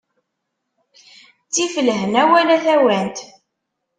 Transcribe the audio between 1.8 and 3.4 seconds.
lehna wala tawant.